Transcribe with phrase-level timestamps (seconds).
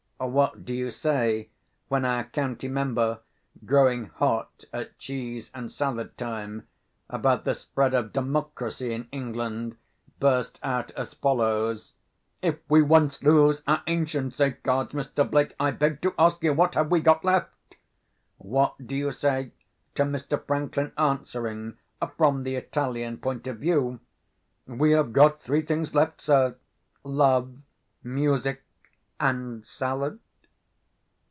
[0.23, 1.49] What do you say,
[1.87, 3.21] when our county member,
[3.65, 6.67] growing hot, at cheese and salad time,
[7.09, 9.77] about the spread of democracy in England,
[10.19, 11.93] burst out as follows:
[12.39, 15.27] "If we once lose our ancient safeguards, Mr.
[15.27, 19.53] Blake, I beg to ask you, what have we got left?"—what do you say
[19.95, 20.39] to Mr.
[20.45, 21.77] Franklin answering,
[22.15, 23.99] from the Italian point of view:
[24.67, 27.57] "We have got three things left, sir—Love,
[28.03, 28.61] Music,
[29.23, 30.17] and Salad"?